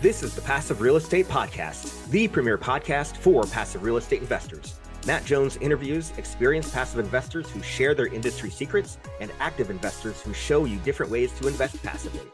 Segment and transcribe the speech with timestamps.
[0.00, 4.80] This is the Passive Real Estate Podcast, the premier podcast for passive real estate investors.
[5.06, 10.32] Matt Jones interviews experienced passive investors who share their industry secrets and active investors who
[10.32, 12.26] show you different ways to invest passively.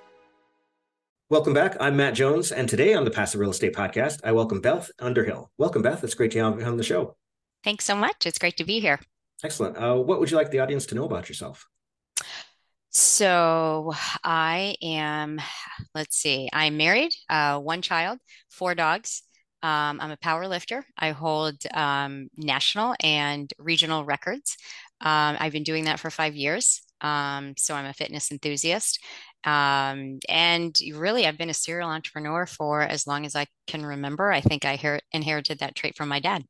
[1.28, 1.76] Welcome back.
[1.80, 5.50] I'm Matt Jones, and today on the Passive Real Estate Podcast, I welcome Beth Underhill.
[5.58, 6.04] Welcome, Beth.
[6.04, 7.16] It's great to have you on the show.
[7.64, 8.26] Thanks so much.
[8.26, 9.00] It's great to be here.
[9.42, 9.76] Excellent.
[9.76, 11.66] Uh, what would you like the audience to know about yourself?
[12.96, 13.92] So
[14.24, 15.38] I am,
[15.94, 18.18] let's see, I'm married, uh, one child,
[18.48, 19.22] four dogs.
[19.62, 20.82] Um, I'm a power lifter.
[20.96, 24.56] I hold um, national and regional records.
[25.02, 26.80] Um, I've been doing that for five years.
[27.02, 28.98] Um, so I'm a fitness enthusiast.
[29.44, 34.32] Um, and really, I've been a serial entrepreneur for as long as I can remember.
[34.32, 36.44] I think I her- inherited that trait from my dad.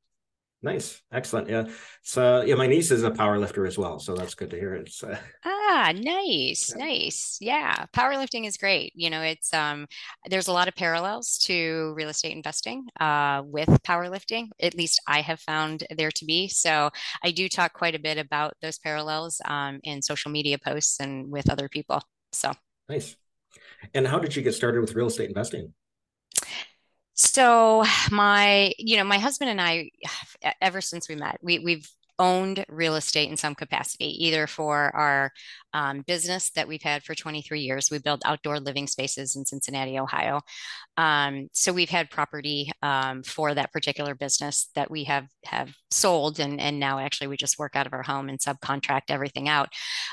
[0.62, 1.48] Nice, excellent.
[1.48, 1.66] Yeah,
[2.02, 4.74] so yeah, my niece is a power lifter as well, so that's good to hear.
[4.74, 5.18] It's uh...
[5.44, 6.84] ah, nice, yeah.
[6.84, 7.38] nice.
[7.40, 8.92] Yeah, powerlifting is great.
[8.96, 9.86] You know, it's um,
[10.28, 14.48] there's a lot of parallels to real estate investing uh, with powerlifting.
[14.60, 16.48] At least I have found there to be.
[16.48, 16.90] So
[17.22, 21.30] I do talk quite a bit about those parallels um, in social media posts and
[21.30, 22.00] with other people.
[22.32, 22.52] So
[22.88, 23.14] nice.
[23.92, 25.74] And how did you get started with real estate investing?
[27.16, 29.90] So my, you know, my husband and I,
[30.60, 35.32] ever since we met, we we've owned real estate in some capacity, either for our
[35.74, 37.90] um, business that we've had for 23 years.
[37.90, 40.40] We build outdoor living spaces in Cincinnati, Ohio.
[40.96, 46.38] Um, so we've had property um, for that particular business that we have have sold,
[46.40, 49.70] and and now actually we just work out of our home and subcontract everything out.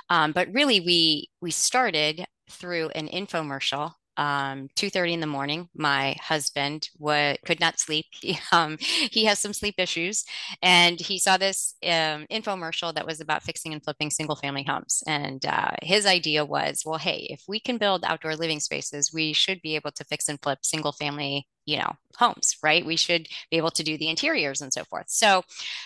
[0.09, 6.15] Um, but really, we we started through an infomercial um, 2.30 in the morning my
[6.21, 8.05] husband w- could not sleep.
[8.23, 10.23] He, um, he has some sleep issues
[10.61, 15.03] and he saw this um, infomercial that was about fixing and flipping single family homes
[15.07, 19.33] and uh, his idea was well hey if we can build outdoor living spaces we
[19.33, 22.85] should be able to fix and flip single family you know homes right?
[22.85, 25.05] We should be able to do the interiors and so forth.
[25.07, 25.43] So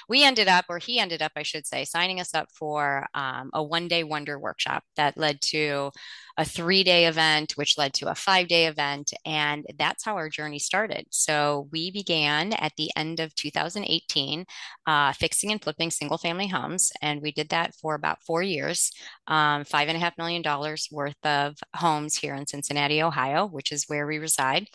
[0.09, 3.49] we ended up or he ended up i should say signing us up for um,
[3.53, 5.91] a one day wonder workshop that led to
[6.37, 10.29] a three day event which led to a five day event and that's how our
[10.29, 11.05] journey started.
[11.09, 14.45] So we began at the end of 2018
[14.85, 18.91] uh, fixing and flipping single family homes and we did that for about four years.
[19.27, 23.71] Um, five and a half million dollars worth of homes here in cincinnati ohio which
[23.71, 24.67] is where we reside.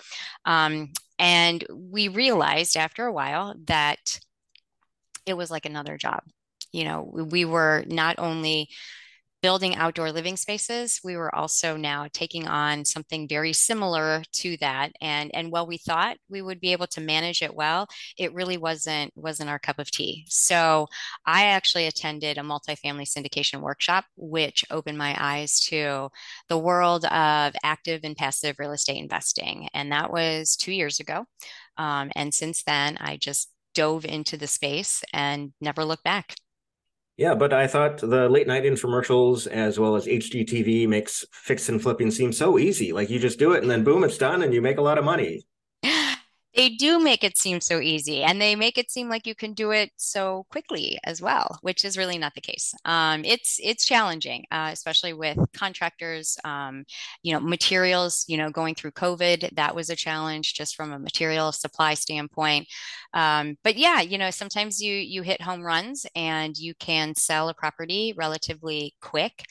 [0.44, 0.91] Um,
[1.22, 4.18] and we realized after a while that
[5.24, 6.24] it was like another job.
[6.72, 8.70] You know, we were not only
[9.42, 14.92] building outdoor living spaces, we were also now taking on something very similar to that.
[15.00, 18.56] And and while we thought we would be able to manage it well, it really
[18.56, 20.24] wasn't wasn't our cup of tea.
[20.28, 20.86] So
[21.26, 26.10] I actually attended a multifamily syndication workshop, which opened my eyes to
[26.48, 29.68] the world of active and passive real estate investing.
[29.74, 31.26] And that was two years ago.
[31.76, 36.34] Um, and since then, I just dove into the space and never looked back.
[37.22, 41.80] Yeah, but I thought the late night infomercials as well as HGTV makes fix and
[41.80, 42.92] flipping seem so easy.
[42.92, 44.98] Like you just do it and then boom, it's done and you make a lot
[44.98, 45.44] of money.
[46.54, 49.52] They do make it seem so easy and they make it seem like you can
[49.54, 52.74] do it so quickly as well which is really not the case.
[52.84, 56.84] Um, it's it's challenging uh, especially with contractors um,
[57.22, 60.98] you know materials you know going through covid that was a challenge just from a
[60.98, 62.66] material supply standpoint.
[63.14, 67.48] Um, but yeah you know sometimes you you hit home runs and you can sell
[67.48, 69.44] a property relatively quick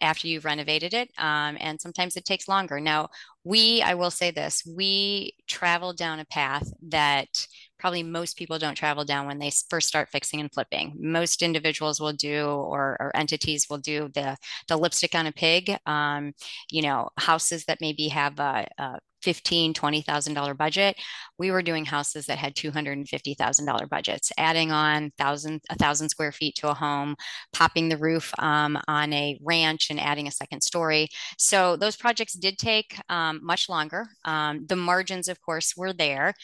[0.00, 1.10] after you've renovated it.
[1.18, 2.80] Um, and sometimes it takes longer.
[2.80, 3.08] Now,
[3.44, 7.46] we, I will say this, we travel down a path that
[7.78, 10.96] probably most people don't travel down when they first start fixing and flipping.
[10.98, 14.36] Most individuals will do, or, or entities will do the,
[14.68, 16.32] the lipstick on a pig, um,
[16.70, 20.96] you know, houses that maybe have a, a fifteen, twenty thousand dollar budget.
[21.38, 25.12] We were doing houses that had two hundred and fifty thousand dollar budgets, adding on
[25.18, 27.16] thousand a thousand square feet to a home,
[27.52, 31.08] popping the roof um, on a ranch, and adding a second story.
[31.38, 34.08] So those projects did take um, much longer.
[34.24, 36.34] Um, the margins, of course, were there.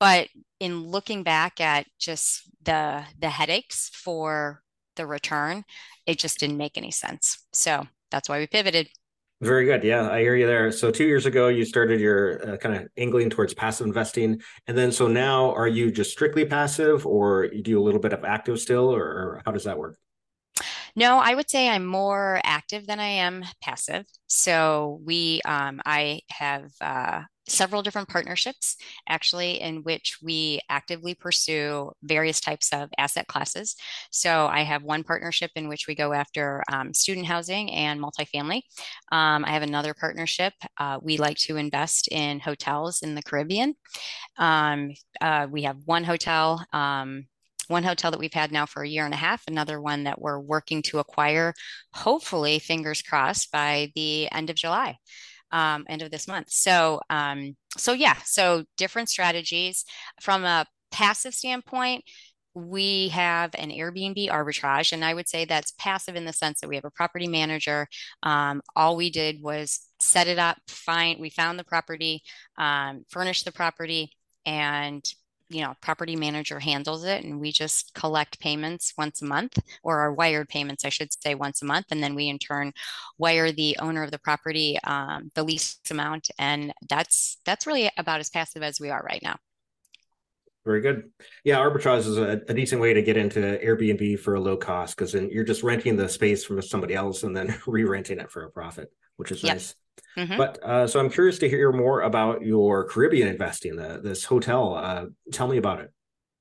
[0.00, 0.28] But
[0.60, 4.60] in looking back at just the the headaches for
[4.96, 5.64] the return,
[6.06, 7.46] it just didn't make any sense.
[7.52, 8.88] So that's why we pivoted.
[9.44, 9.84] Very good.
[9.84, 10.72] Yeah, I hear you there.
[10.72, 14.76] So two years ago, you started your uh, kind of angling towards passive investing, and
[14.78, 18.24] then so now, are you just strictly passive, or you do a little bit of
[18.24, 19.98] active still, or, or how does that work?
[20.96, 24.06] No, I would say I'm more active than I am passive.
[24.28, 28.76] So we, um, I have uh, several different partnerships
[29.08, 33.74] actually in which we actively pursue various types of asset classes.
[34.12, 38.62] So I have one partnership in which we go after um, student housing and multifamily.
[39.10, 40.54] Um, I have another partnership.
[40.78, 43.74] Uh, we like to invest in hotels in the Caribbean.
[44.38, 47.26] Um, uh, we have one hotel um,
[47.68, 50.20] one hotel that we've had now for a year and a half, another one that
[50.20, 51.54] we're working to acquire,
[51.92, 54.98] hopefully, fingers crossed, by the end of July.
[55.50, 56.50] Um, end of this month.
[56.50, 59.84] So, um, so yeah, so different strategies
[60.20, 62.02] from a passive standpoint.
[62.54, 66.68] We have an Airbnb arbitrage, and I would say that's passive in the sense that
[66.68, 67.86] we have a property manager.
[68.22, 72.22] Um, all we did was set it up, find we found the property,
[72.58, 74.10] um, furnished the property,
[74.46, 75.04] and
[75.48, 80.00] you know property manager handles it and we just collect payments once a month or
[80.00, 82.72] our wired payments i should say once a month and then we in turn
[83.18, 88.20] wire the owner of the property um, the lease amount and that's that's really about
[88.20, 89.36] as passive as we are right now
[90.64, 91.10] very good.
[91.44, 94.96] Yeah, arbitrage is a, a, decent way to get into Airbnb for a low cost
[94.96, 98.44] because then you're just renting the space from somebody else and then re-renting it for
[98.44, 99.56] a profit, which is yep.
[99.56, 99.74] nice.
[100.16, 100.36] Mm-hmm.
[100.36, 104.74] But uh, so I'm curious to hear more about your Caribbean investing, the, this hotel.
[104.74, 105.92] Uh, tell me about it.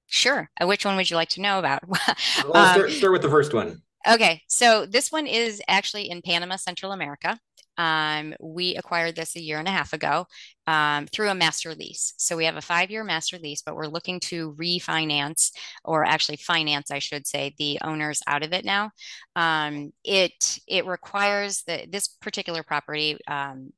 [0.07, 0.49] Sure.
[0.61, 1.81] Uh, which one would you like to know about?
[1.87, 3.81] well, start, um, start with the first one.
[4.07, 7.39] Okay, so this one is actually in Panama, Central America.
[7.77, 10.27] Um, we acquired this a year and a half ago
[10.67, 12.13] um, through a master lease.
[12.17, 15.51] So we have a five year master lease, but we're looking to refinance
[15.83, 18.91] or actually finance, I should say, the owners out of it now.
[19.35, 23.71] Um, it it requires that this particular property um,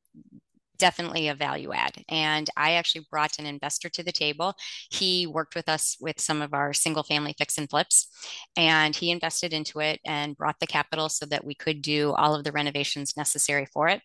[0.78, 2.04] definitely a value add.
[2.10, 4.54] And I actually brought an investor to the table.
[4.90, 8.08] He worked with us with some of our single family fix and flips,
[8.56, 12.36] and he invested into it and brought the capital so that we could do all
[12.36, 14.02] of the renovations necessary for it.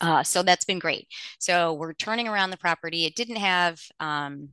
[0.00, 1.06] Uh, so that's been great.
[1.38, 3.04] So we're turning around the property.
[3.04, 4.50] It didn't have um,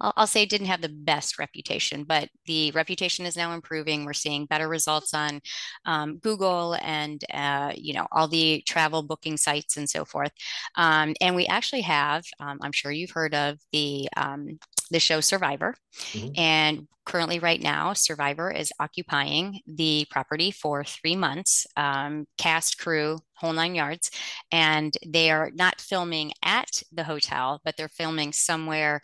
[0.00, 4.04] I'll, I'll, say didn't have the best reputation, but the reputation is now improving.
[4.04, 5.40] We're seeing better results on
[5.84, 10.32] um, Google and uh, you know all the travel booking sites and so forth.
[10.76, 14.58] Um, and we actually have, um, I'm sure you've heard of the um,
[14.90, 16.32] the show Survivor, mm-hmm.
[16.36, 23.18] and currently right now Survivor is occupying the property for three months, um, cast, crew,
[23.34, 24.10] whole nine yards,
[24.52, 29.00] and they are not filming at the hotel, but they're filming somewhere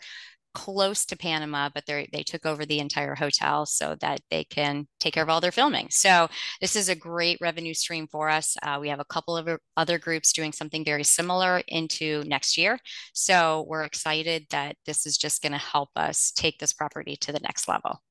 [0.53, 4.87] close to Panama, but they they took over the entire hotel so that they can
[4.99, 5.87] take care of all their filming.
[5.89, 6.27] So
[6.61, 8.57] this is a great revenue stream for us.
[8.63, 12.79] Uh, we have a couple of other groups doing something very similar into next year.
[13.13, 17.31] So we're excited that this is just going to help us take this property to
[17.31, 18.01] the next level.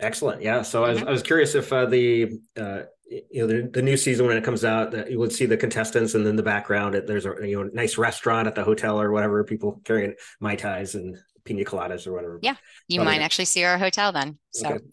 [0.00, 0.42] Excellent.
[0.42, 0.62] Yeah.
[0.62, 0.90] So mm-hmm.
[0.90, 1.02] I, was.
[1.02, 2.82] I was curious if uh, the uh,
[3.30, 5.56] you know the, the new season when it comes out that you would see the
[5.56, 9.12] contestants and then the background there's a you know nice restaurant at the hotel or
[9.12, 12.38] whatever people carrying mai tais and pina coladas or whatever.
[12.42, 12.56] Yeah,
[12.88, 14.38] you might actually see our hotel then.
[14.52, 14.68] So.
[14.68, 14.84] Okay.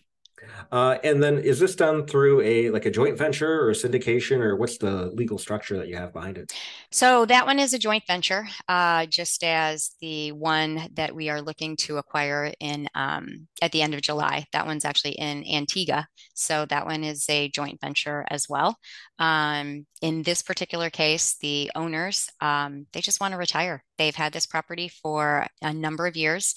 [0.71, 4.55] Uh, and then is this done through a like a joint venture or syndication or
[4.55, 6.51] what's the legal structure that you have behind it?
[6.91, 11.41] So that one is a joint venture, uh, just as the one that we are
[11.41, 14.45] looking to acquire in um, at the end of July.
[14.53, 18.77] That one's actually in Antigua, so that one is a joint venture as well.
[19.17, 23.83] Um, in this particular case, the owners they just want to retire.
[23.97, 26.55] They've had this property for a number of years.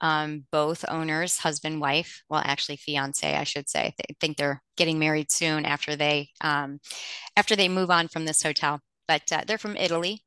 [0.00, 3.94] Um, both owners, husband, wife, well, actually fiance, I should say.
[3.96, 6.80] They think they're getting married soon after they um,
[7.36, 8.80] after they move on from this hotel.
[9.08, 10.23] But uh, they're from Italy,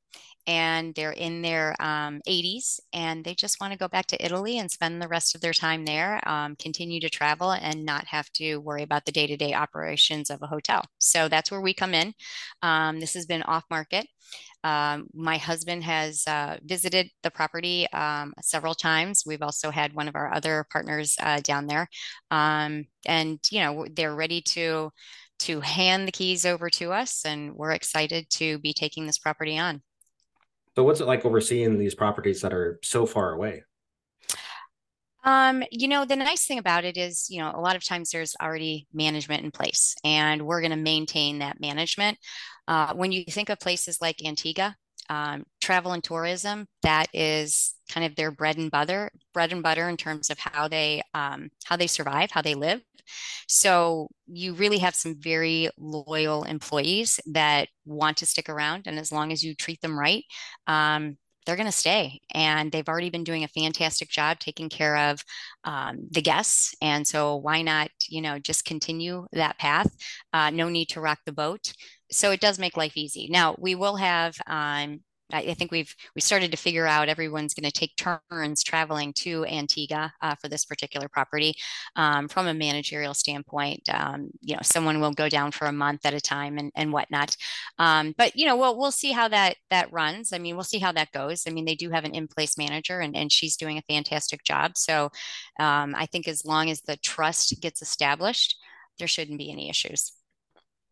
[0.47, 4.57] and they're in their um, 80s and they just want to go back to Italy
[4.57, 8.31] and spend the rest of their time there, um, continue to travel and not have
[8.33, 10.83] to worry about the day to day operations of a hotel.
[10.99, 12.13] So that's where we come in.
[12.63, 14.07] Um, this has been off market.
[14.63, 19.23] Um, my husband has uh, visited the property um, several times.
[19.25, 21.87] We've also had one of our other partners uh, down there.
[22.31, 24.91] Um, and, you know, they're ready to
[25.39, 29.57] to hand the keys over to us and we're excited to be taking this property
[29.57, 29.83] on.
[30.77, 33.63] So what's it like overseeing these properties that are so far away?
[35.23, 38.11] Um, you know, the nice thing about it is, you know, a lot of times
[38.11, 42.19] there's already management in place and we're going to maintain that management.
[42.67, 44.75] Uh, when you think of places like Antigua,
[45.09, 49.89] um, travel and tourism, that is kind of their bread and butter, bread and butter
[49.89, 52.81] in terms of how they um, how they survive, how they live.
[53.47, 58.83] So you really have some very loyal employees that want to stick around.
[58.87, 60.23] And as long as you treat them right,
[60.67, 62.19] um, they're going to stay.
[62.33, 65.23] And they've already been doing a fantastic job taking care of
[65.63, 66.75] um, the guests.
[66.81, 69.89] And so why not, you know, just continue that path?
[70.33, 71.73] Uh, no need to rock the boat.
[72.11, 73.27] So it does make life easy.
[73.31, 74.99] Now we will have um,
[75.31, 79.45] I, think we've we started to figure out everyone's going to take turns traveling to
[79.45, 81.53] Antigua uh, for this particular property.
[81.95, 86.05] Um, from a managerial standpoint, um, you know, someone will go down for a month
[86.05, 87.35] at a time and, and whatnot.
[87.77, 90.31] Um, but you know, we'll we'll see how that that runs.
[90.31, 91.43] I mean, we'll see how that goes.
[91.47, 94.43] I mean, they do have an in place manager, and and she's doing a fantastic
[94.43, 94.77] job.
[94.77, 95.11] So
[95.59, 98.55] um, I think as long as the trust gets established,
[98.97, 100.13] there shouldn't be any issues.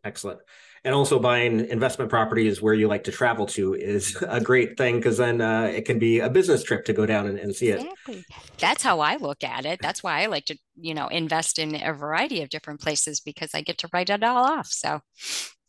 [0.04, 0.39] Excellent
[0.86, 4.98] and also buying investment properties where you like to travel to is a great thing
[4.98, 7.70] because then uh, it can be a business trip to go down and, and see
[7.70, 7.82] it.
[7.82, 8.24] Exactly.
[8.60, 9.80] That's how I look at it.
[9.82, 13.56] That's why I like to, you know, invest in a variety of different places because
[13.56, 14.68] I get to write it all off.
[14.68, 15.01] So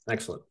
[0.08, 0.42] excellent.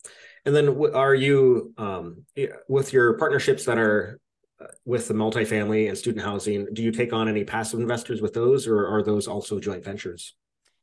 [0.45, 2.25] And then are you um,
[2.67, 4.19] with your partnerships that are
[4.59, 8.33] uh, with the multifamily and student housing, do you take on any passive investors with
[8.33, 10.33] those or are those also joint ventures?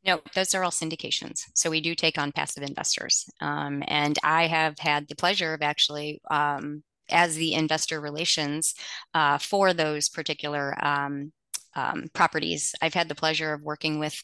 [0.05, 1.45] No, those are all syndications.
[1.55, 3.29] So we do take on passive investors.
[3.41, 8.75] Um, and I have had the pleasure of actually, um, as the investor relations
[9.15, 11.33] uh, for those particular um,
[11.75, 12.75] um, properties.
[12.83, 14.21] I've had the pleasure of working with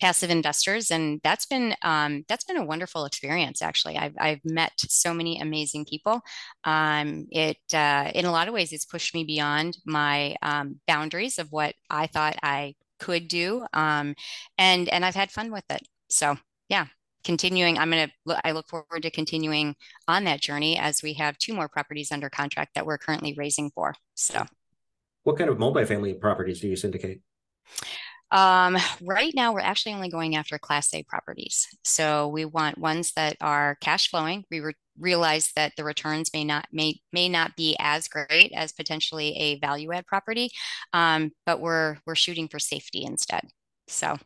[0.00, 3.60] passive investors, and that's been um, that's been a wonderful experience.
[3.60, 6.20] Actually, I've I've met so many amazing people.
[6.64, 11.38] Um, it uh, in a lot of ways, it's pushed me beyond my um, boundaries
[11.40, 13.66] of what I thought I could do.
[13.72, 14.14] Um,
[14.56, 15.82] and and I've had fun with it.
[16.08, 16.36] So
[16.68, 16.86] yeah,
[17.24, 17.78] continuing.
[17.78, 18.08] I'm gonna.
[18.44, 19.74] I look forward to continuing
[20.06, 23.70] on that journey as we have two more properties under contract that we're currently raising
[23.70, 23.94] for.
[24.14, 24.46] So,
[25.24, 27.20] what kind of multifamily properties do you syndicate?
[28.30, 31.68] Um, right now, we're actually only going after Class A properties.
[31.84, 34.44] So we want ones that are cash flowing.
[34.50, 38.72] We re- realize that the returns may not may may not be as great as
[38.72, 40.50] potentially a value add property,
[40.92, 43.42] um, but we're we're shooting for safety instead.
[43.88, 44.18] So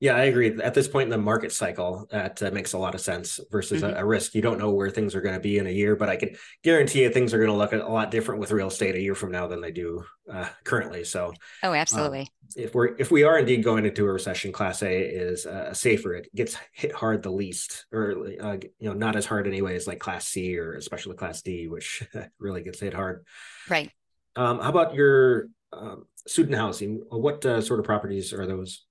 [0.00, 0.60] yeah, I agree.
[0.62, 3.82] At this point in the market cycle, that uh, makes a lot of sense versus
[3.82, 3.96] mm-hmm.
[3.96, 4.34] a, a, risk.
[4.34, 6.36] You don't know where things are going to be in a year, but I can
[6.62, 9.16] guarantee you things are going to look a lot different with real estate a year
[9.16, 11.02] from now than they do uh, currently.
[11.02, 12.20] So, oh, absolutely.
[12.20, 12.26] Um,
[12.56, 16.14] if we're if we are indeed going into a recession, Class A is uh, safer.
[16.14, 19.98] It gets hit hard the least, or uh, you know, not as hard anyways, like
[19.98, 23.26] Class C or especially Class D, which really gets hit hard.
[23.68, 23.90] Right.
[24.36, 27.02] Um, how about your um, student housing?
[27.10, 28.84] What uh, sort of properties are those?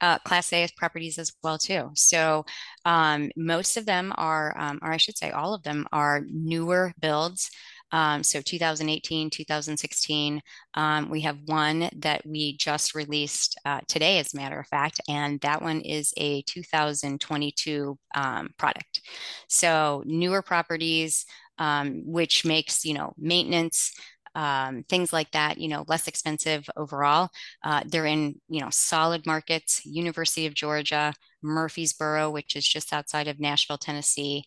[0.00, 1.90] Uh, Class A properties as well too.
[1.94, 2.44] So
[2.84, 6.92] um, most of them are, um, or I should say, all of them are newer
[7.00, 7.50] builds.
[7.92, 10.42] Um, so 2018, 2016,
[10.74, 15.00] um, we have one that we just released uh, today, as a matter of fact,
[15.08, 19.02] and that one is a 2022 um, product.
[19.48, 21.26] So newer properties,
[21.58, 23.92] um, which makes you know maintenance
[24.36, 27.30] um, things like that, you know, less expensive overall.
[27.64, 33.28] Uh, they're in, you know, solid markets, University of Georgia, Murfreesboro, which is just outside
[33.28, 34.44] of Nashville, Tennessee.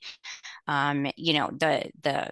[0.68, 2.30] Um, you know, the, the,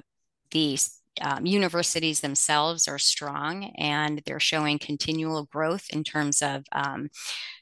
[0.52, 0.78] the
[1.22, 7.10] um, universities themselves are strong and they're showing continual growth in terms of um,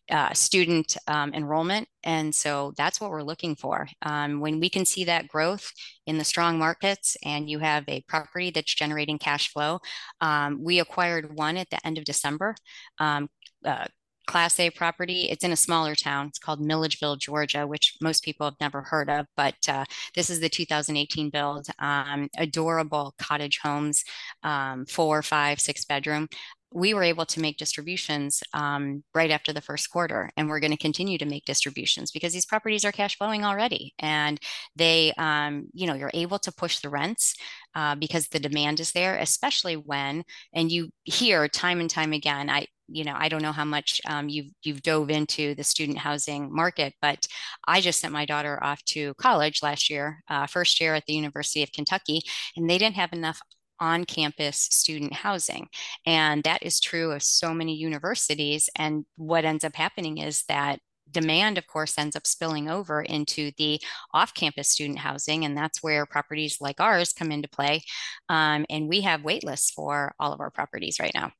[0.09, 1.87] uh, student um, enrollment.
[2.03, 3.87] And so that's what we're looking for.
[4.01, 5.71] Um, when we can see that growth
[6.05, 9.79] in the strong markets and you have a property that's generating cash flow,
[10.21, 12.55] um, we acquired one at the end of December.
[12.99, 13.29] Um,
[13.63, 13.85] uh,
[14.25, 15.29] Class A property.
[15.29, 16.27] It's in a smaller town.
[16.27, 19.27] It's called Milledgeville, Georgia, which most people have never heard of.
[19.37, 19.85] But uh,
[20.15, 21.67] this is the 2018 build.
[21.79, 24.03] Um, adorable cottage homes,
[24.43, 26.27] um, four, five, six bedroom
[26.71, 30.71] we were able to make distributions um, right after the first quarter and we're going
[30.71, 34.39] to continue to make distributions because these properties are cash flowing already and
[34.75, 37.35] they um, you know you're able to push the rents
[37.75, 42.49] uh, because the demand is there especially when and you hear time and time again
[42.49, 45.97] i you know i don't know how much um, you've you've dove into the student
[45.97, 47.25] housing market but
[47.67, 51.13] i just sent my daughter off to college last year uh, first year at the
[51.13, 52.21] university of kentucky
[52.55, 53.39] and they didn't have enough
[53.79, 55.67] on campus student housing.
[56.05, 58.69] And that is true of so many universities.
[58.75, 60.79] And what ends up happening is that
[61.09, 63.79] demand, of course, ends up spilling over into the
[64.13, 65.45] off campus student housing.
[65.45, 67.81] And that's where properties like ours come into play.
[68.29, 71.31] Um, and we have wait lists for all of our properties right now.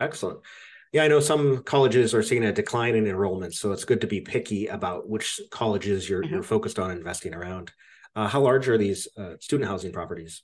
[0.00, 0.40] Excellent.
[0.92, 4.08] Yeah, I know some colleges are seeing a decline in enrollment, so it's good to
[4.08, 6.34] be picky about which colleges you're, mm-hmm.
[6.34, 7.70] you're focused on investing around.
[8.16, 10.42] Uh, how large are these uh, student housing properties?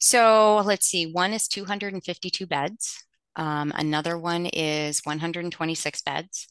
[0.00, 3.02] So let's see, one is 252 beds.
[3.36, 6.46] Um, another one is 126 beds.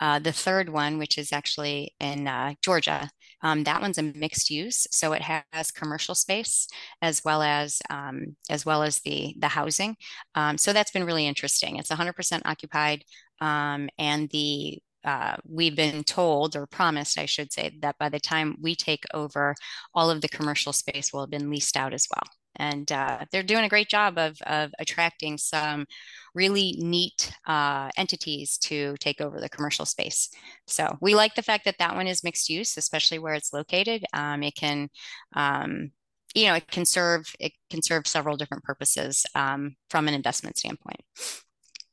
[0.00, 3.10] Uh, the third one, which is actually in uh, Georgia,
[3.42, 6.66] Um, that one's a mixed use, so it has commercial space
[7.02, 9.96] as well as um, as well as the the housing.
[10.34, 11.76] Um, so that's been really interesting.
[11.76, 13.04] It's 100% occupied,
[13.40, 18.20] um, and the uh, we've been told or promised, I should say, that by the
[18.20, 19.54] time we take over,
[19.94, 23.42] all of the commercial space will have been leased out as well and uh, they're
[23.42, 25.86] doing a great job of, of attracting some
[26.34, 30.30] really neat uh, entities to take over the commercial space.
[30.66, 34.04] So we like the fact that that one is mixed use, especially where it's located.
[34.12, 34.88] Um, it can,
[35.34, 35.90] um,
[36.34, 40.58] you know, it can serve it can serve several different purposes um, from an investment
[40.58, 41.00] standpoint.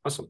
[0.04, 0.30] Awesome.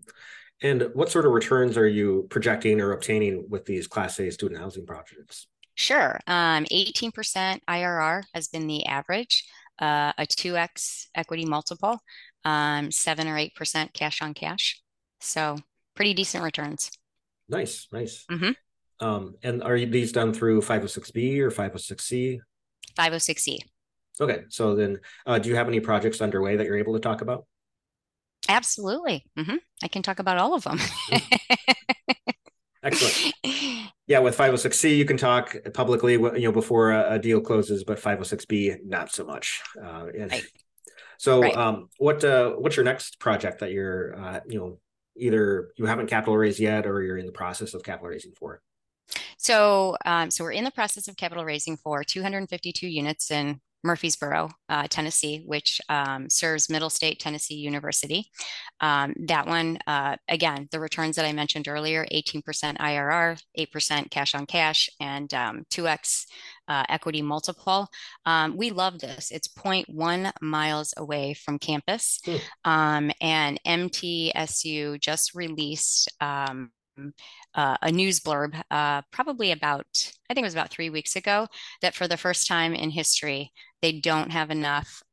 [0.61, 4.61] And what sort of returns are you projecting or obtaining with these Class A student
[4.61, 5.47] housing projects?
[5.75, 6.19] Sure.
[6.27, 9.45] Um, 18% IRR has been the average
[9.79, 11.99] uh, a 2x equity multiple,
[12.43, 14.81] um, 7 or 8% cash on cash.
[15.19, 15.57] So
[15.95, 16.91] pretty decent returns.
[17.49, 18.25] Nice, nice.
[18.31, 19.05] Mm-hmm.
[19.05, 22.39] Um, and are these done through 506B or 506C?
[22.97, 23.57] 506C.
[24.21, 27.21] Okay, so then uh, do you have any projects underway that you're able to talk
[27.21, 27.45] about?
[28.47, 29.25] Absolutely.
[29.37, 29.55] Mm-hmm.
[29.83, 30.79] I can talk about all of them.
[32.85, 33.33] Excellent.
[34.07, 38.85] Yeah, with 506C, you can talk publicly, you know, before a, deal closes, but 506B,
[38.85, 39.63] not so much.
[39.83, 40.43] Uh, right.
[41.17, 41.57] So, right.
[41.57, 44.77] Um, what uh, what's your next project that you're, uh, you know,
[45.17, 48.61] either you haven't capital raised yet, or you're in the process of capital raising for?
[49.37, 54.49] So, um, so we're in the process of capital raising for 252 units in Murfreesboro,
[54.67, 58.29] uh, Tennessee, which um, serves Middle State Tennessee University.
[58.81, 62.43] Um, that one, uh, again, the returns that I mentioned earlier 18%
[62.77, 66.25] IRR, 8% cash on cash, and um, 2x
[66.67, 67.87] uh, equity multiple.
[68.25, 69.31] Um, we love this.
[69.31, 72.19] It's 0.1 miles away from campus.
[72.65, 73.13] Mm.
[73.21, 76.71] and MTSU just released um,
[77.55, 79.87] uh, a news blurb, uh, probably about,
[80.29, 81.47] I think it was about three weeks ago,
[81.81, 85.03] that for the first time in history, they don't have enough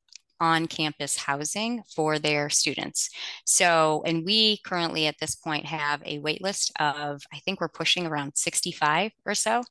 [0.41, 3.11] on campus housing for their students.
[3.45, 7.69] So, and we currently at this point have a wait list of, I think we're
[7.69, 9.62] pushing around 65 or so,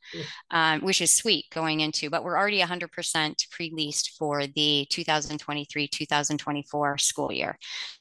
[0.51, 5.87] um, which is sweet going into, but we're already 100% pre leased for the 2023
[5.89, 7.57] 2024 school year.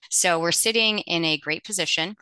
[0.08, 2.14] So, we're sitting in a great position.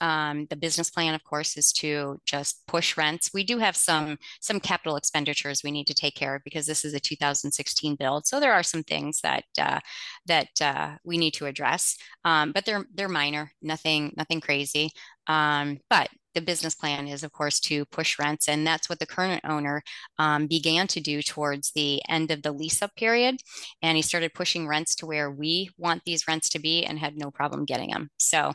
[0.00, 3.30] Um, the business plan, of course, is to just push rents.
[3.32, 6.84] We do have some some capital expenditures we need to take care of because this
[6.84, 8.26] is a 2016 build.
[8.26, 9.80] So there are some things that uh,
[10.26, 14.90] that uh, we need to address, um, but they're they're minor, nothing nothing crazy.
[15.26, 18.46] Um, but the business plan is, of course, to push rents.
[18.46, 19.82] And that's what the current owner
[20.18, 23.40] um, began to do towards the end of the lease up period.
[23.82, 27.16] And he started pushing rents to where we want these rents to be and had
[27.16, 28.10] no problem getting them.
[28.18, 28.52] So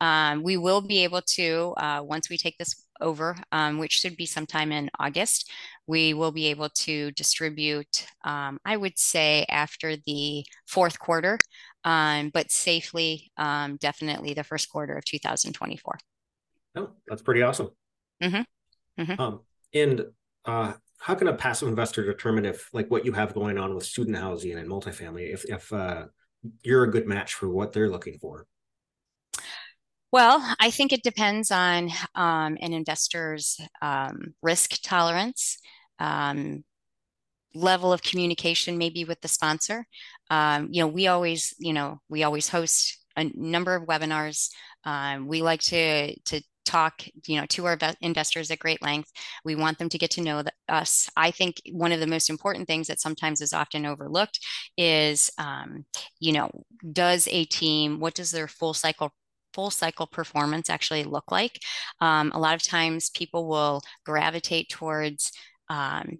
[0.00, 4.16] um, we will be able to, uh, once we take this over, um, which should
[4.16, 5.50] be sometime in August,
[5.88, 11.36] we will be able to distribute, um, I would say, after the fourth quarter,
[11.82, 15.98] um, but safely, um, definitely the first quarter of 2024.
[16.76, 17.70] Oh, that's pretty awesome.
[18.22, 19.02] Mm-hmm.
[19.02, 19.20] Mm-hmm.
[19.20, 19.40] Um,
[19.72, 20.04] and
[20.44, 23.84] uh, how can a passive investor determine if, like, what you have going on with
[23.84, 26.06] student housing and multifamily, if if uh,
[26.62, 28.46] you're a good match for what they're looking for?
[30.12, 35.58] Well, I think it depends on um, an investor's um, risk tolerance,
[35.98, 36.64] um,
[37.52, 39.86] level of communication, maybe with the sponsor.
[40.30, 44.50] Um, you know, we always, you know, we always host a number of webinars.
[44.84, 49.10] Um, we like to to talk you know to our investors at great length.
[49.44, 51.10] We want them to get to know the, us.
[51.16, 54.40] I think one of the most important things that sometimes is often overlooked
[54.76, 55.84] is um,
[56.20, 56.50] you know
[56.92, 59.12] does a team what does their full cycle
[59.52, 61.60] full cycle performance actually look like?
[62.00, 65.32] Um, a lot of times people will gravitate towards
[65.68, 66.18] um,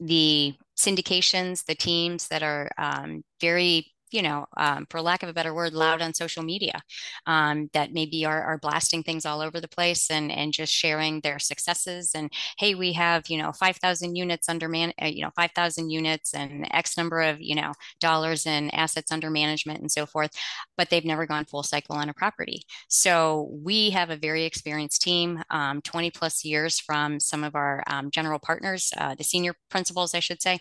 [0.00, 5.32] the syndications the teams that are um, very you know, um, for lack of a
[5.32, 6.80] better word, loud on social media
[7.26, 11.20] um, that maybe are, are blasting things all over the place and and just sharing
[11.20, 15.22] their successes and hey, we have you know five thousand units under man, uh, you
[15.22, 19.80] know five thousand units and X number of you know dollars in assets under management
[19.80, 20.30] and so forth,
[20.76, 22.62] but they've never gone full cycle on a property.
[22.88, 27.82] So we have a very experienced team, um, twenty plus years from some of our
[27.86, 30.58] um, general partners, uh, the senior principals, I should say,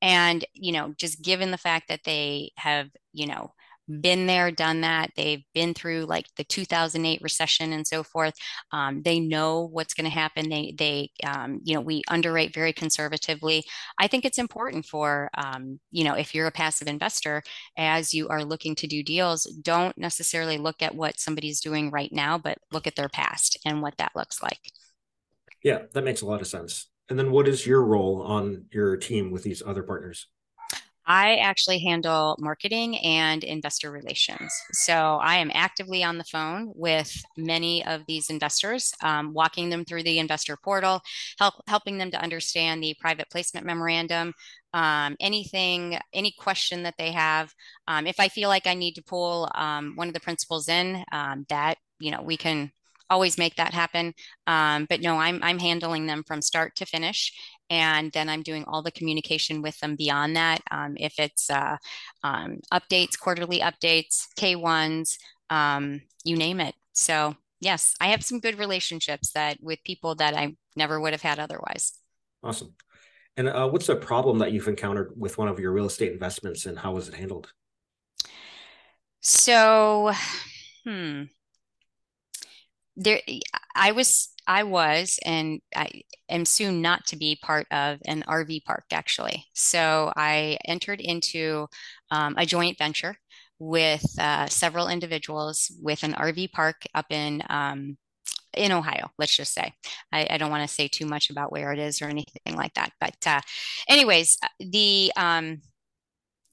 [0.00, 3.52] and you know just given the fact that they have you know
[4.00, 5.10] been there done that.
[5.16, 8.34] They've been through like the 2008 recession and so forth.
[8.70, 10.48] Um, they know what's going to happen.
[10.48, 13.64] They they um, you know we underwrite very conservatively.
[13.98, 17.42] I think it's important for um, you know if you're a passive investor
[17.76, 22.12] as you are looking to do deals don't necessarily look at what somebody's doing right
[22.12, 24.60] now but look at their past and what that looks like.
[25.62, 26.88] Yeah that makes a lot of sense.
[27.08, 30.28] And then what is your role on your team with these other partners?
[31.06, 34.52] I actually handle marketing and investor relations.
[34.72, 39.84] So I am actively on the phone with many of these investors, um, walking them
[39.84, 41.02] through the investor portal,
[41.38, 44.32] help, helping them to understand the private placement memorandum,
[44.74, 47.52] um, anything, any question that they have.
[47.88, 51.04] Um, if I feel like I need to pull um, one of the principals in,
[51.12, 52.72] um, that you know we can
[53.12, 54.14] always make that happen.
[54.46, 57.32] Um, but no, I'm I'm handling them from start to finish,
[57.70, 60.60] and then I'm doing all the communication with them beyond that.
[60.70, 61.76] Um, if it's uh,
[62.24, 65.18] um, updates, quarterly updates, K1s,
[65.50, 66.74] um, you name it.
[66.92, 71.22] So yes, I have some good relationships that with people that I never would have
[71.22, 71.92] had otherwise.
[72.42, 72.74] Awesome.
[73.36, 76.66] And uh, what's a problem that you've encountered with one of your real estate investments,
[76.66, 77.52] and how was it handled?
[79.20, 80.12] So,
[80.84, 81.22] hmm,
[82.96, 83.20] there
[83.74, 85.88] i was i was and i
[86.28, 91.66] am soon not to be part of an rv park actually so i entered into
[92.10, 93.16] um, a joint venture
[93.58, 97.96] with uh, several individuals with an rv park up in um,
[98.54, 99.72] in Ohio, let's just say.
[100.12, 102.74] I, I don't want to say too much about where it is or anything like
[102.74, 102.92] that.
[103.00, 103.40] But, uh,
[103.88, 105.62] anyways, the um,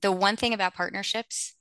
[0.02, 1.54] the one thing about partnerships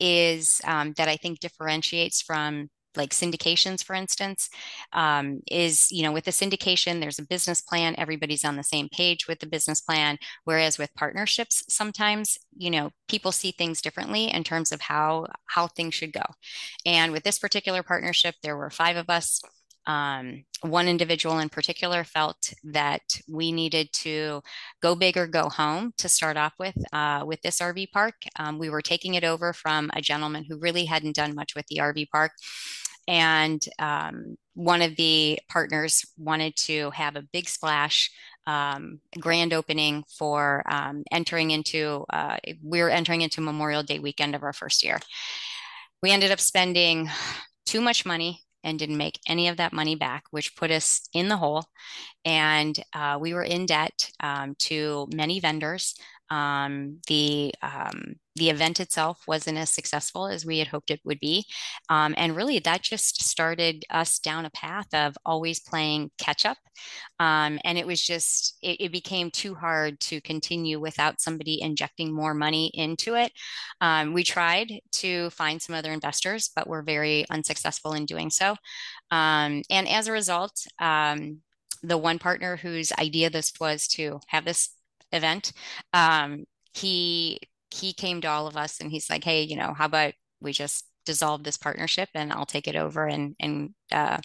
[0.00, 4.48] is um, that I think differentiates from like syndications for instance
[4.92, 8.88] um, is you know with a syndication there's a business plan everybody's on the same
[8.88, 14.32] page with the business plan whereas with partnerships sometimes you know people see things differently
[14.32, 16.24] in terms of how how things should go.
[16.84, 19.40] And with this particular partnership there were five of us
[19.86, 24.42] um, one individual in particular felt that we needed to
[24.82, 28.14] go big or go home to start off with uh, with this RV park.
[28.38, 31.66] Um, we were taking it over from a gentleman who really hadn't done much with
[31.68, 32.32] the RV park,
[33.06, 38.10] and um, one of the partners wanted to have a big splash
[38.46, 44.34] um, grand opening for um, entering into uh, we are entering into memorial day weekend
[44.34, 45.00] of our first year
[46.02, 47.08] we ended up spending
[47.64, 51.28] too much money and didn't make any of that money back, which put us in
[51.28, 51.64] the hole.
[52.24, 55.94] And uh, we were in debt um, to many vendors.
[56.30, 61.20] Um, the um, the event itself wasn't as successful as we had hoped it would
[61.20, 61.46] be,
[61.88, 66.58] um, and really that just started us down a path of always playing catch up.
[67.18, 72.12] Um, and it was just it, it, became too hard to continue without somebody injecting
[72.12, 73.32] more money into it.
[73.80, 78.56] Um, we tried to find some other investors, but we're very unsuccessful in doing so.
[79.10, 80.66] Um, and as a result,
[81.82, 84.70] the one partner whose idea this was to have this
[85.12, 85.52] event,
[85.92, 87.40] um, he
[87.70, 90.52] he came to all of us and he's like, hey, you know, how about we
[90.52, 94.18] just dissolve this partnership and I'll take it over and and uh,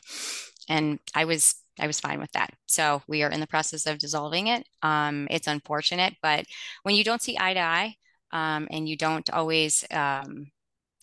[0.69, 2.53] and I was I was fine with that.
[2.67, 4.67] So we are in the process of dissolving it.
[4.83, 6.45] Um, it's unfortunate, but
[6.83, 7.95] when you don't see eye to eye
[8.31, 10.51] um, and you don't always, um,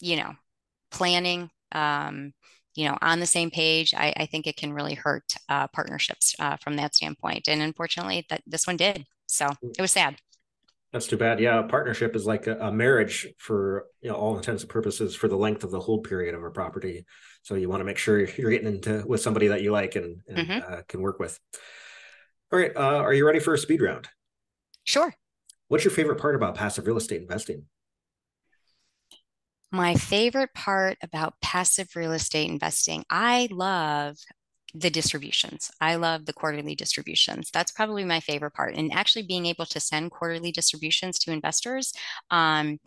[0.00, 0.32] you know,
[0.90, 2.32] planning, um,
[2.74, 6.34] you know, on the same page, I, I think it can really hurt uh, partnerships
[6.38, 7.48] uh, from that standpoint.
[7.48, 9.04] And unfortunately, that this one did.
[9.28, 9.56] So mm.
[9.62, 10.16] it was sad.
[10.92, 11.38] That's too bad.
[11.38, 15.14] Yeah, a partnership is like a, a, marriage for you know all intents and purposes
[15.14, 17.04] for the length of the hold period of a property.
[17.42, 20.22] So you want to make sure you're getting into with somebody that you like and,
[20.26, 20.72] and mm-hmm.
[20.72, 21.38] uh, can work with.
[22.50, 24.08] All right, uh, are you ready for a speed round?
[24.84, 25.12] Sure.
[25.68, 27.66] What's your favorite part about passive real estate investing?
[29.70, 34.16] My favorite part about passive real estate investing, I love
[34.74, 35.70] the distributions.
[35.80, 37.50] I love the quarterly distributions.
[37.50, 38.74] That's probably my favorite part.
[38.74, 41.92] And actually being able to send quarterly distributions to investors
[42.30, 42.78] um,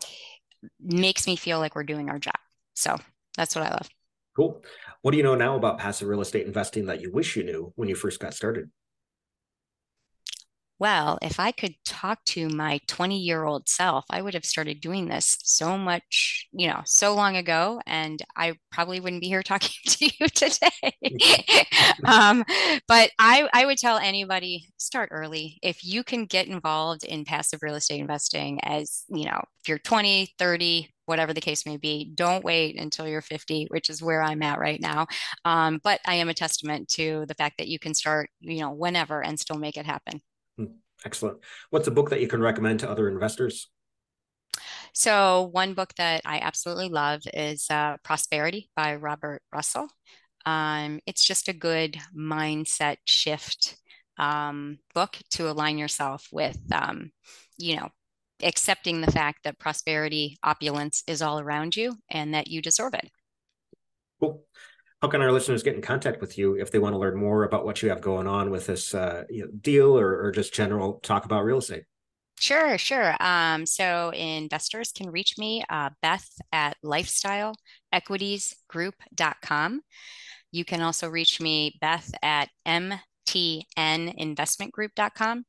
[0.80, 2.38] makes me feel like we're doing our job.
[2.74, 2.98] So
[3.36, 3.88] that's what I love.
[4.36, 4.62] Cool.
[5.02, 7.72] What do you know now about passive real estate investing that you wish you knew
[7.76, 8.70] when you first got started?
[10.82, 14.80] Well, if I could talk to my 20 year old self, I would have started
[14.80, 17.80] doing this so much, you know, so long ago.
[17.86, 20.66] And I probably wouldn't be here talking to you today.
[22.04, 22.42] um,
[22.88, 25.60] but I, I would tell anybody start early.
[25.62, 29.78] If you can get involved in passive real estate investing as, you know, if you're
[29.78, 32.10] 20, 30, whatever the case may be.
[32.16, 35.06] Don't wait until you're 50, which is where I'm at right now.
[35.44, 38.72] Um, but I am a testament to the fact that you can start, you know,
[38.72, 40.20] whenever and still make it happen.
[41.04, 41.38] Excellent.
[41.70, 43.68] What's a book that you can recommend to other investors?
[44.94, 49.88] So, one book that I absolutely love is uh, Prosperity by Robert Russell.
[50.44, 53.76] Um, it's just a good mindset shift
[54.18, 57.10] um, book to align yourself with, um,
[57.56, 57.88] you know,
[58.42, 63.08] accepting the fact that prosperity, opulence is all around you and that you deserve it.
[64.20, 64.44] Cool.
[65.02, 67.42] How can our listeners get in contact with you if they want to learn more
[67.42, 70.54] about what you have going on with this uh, you know, deal or, or just
[70.54, 71.82] general talk about real estate?
[72.38, 73.16] Sure, sure.
[73.20, 79.80] Um, so investors can reach me, uh, Beth at lifestyleequitiesgroup.com.
[80.52, 85.44] You can also reach me, Beth at mtninvestmentgroup.com.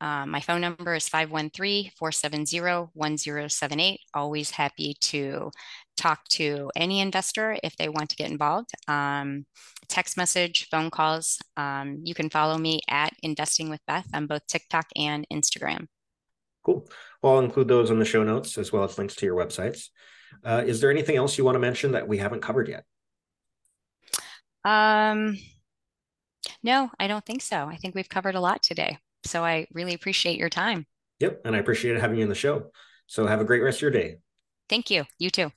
[0.00, 4.00] Uh, my phone number is 513 470 1078.
[4.12, 5.52] Always happy to
[5.96, 8.70] talk to any investor if they want to get involved.
[8.88, 9.46] Um,
[9.88, 11.38] text message, phone calls.
[11.56, 15.86] Um, you can follow me at Investing with Beth on both TikTok and Instagram.
[16.64, 16.88] Cool.
[17.22, 19.88] Well, I'll include those in the show notes as well as links to your websites.
[20.44, 22.84] Uh, is there anything else you want to mention that we haven't covered yet?
[24.64, 25.38] Um,
[26.62, 27.66] no, I don't think so.
[27.66, 28.98] I think we've covered a lot today.
[29.24, 30.86] So I really appreciate your time.
[31.20, 31.42] Yep.
[31.44, 32.70] And I appreciate having you on the show.
[33.06, 34.18] So have a great rest of your day.
[34.68, 35.04] Thank you.
[35.18, 35.50] You too.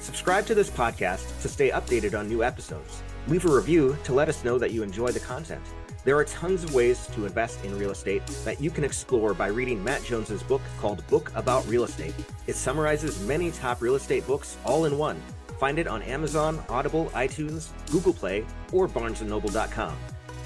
[0.00, 3.02] Subscribe to this podcast to stay updated on new episodes.
[3.28, 5.60] Leave a review to let us know that you enjoy the content.
[6.04, 9.48] There are tons of ways to invest in real estate that you can explore by
[9.48, 12.14] reading Matt Jones's book called Book About Real Estate.
[12.46, 15.20] It summarizes many top real estate books all in one.
[15.58, 19.94] Find it on Amazon, Audible, iTunes, Google Play, or barnesandnoble.com.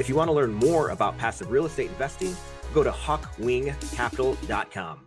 [0.01, 2.35] If you want to learn more about passive real estate investing,
[2.75, 5.04] go to hawkwingcapital.com.